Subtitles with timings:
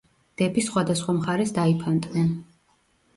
[0.41, 2.33] დები სხვადასხვა მხარეს დაიფანტნენ.